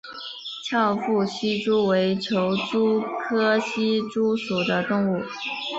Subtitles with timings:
[0.65, 5.21] 翘腹希蛛为球蛛科希蛛属的动物。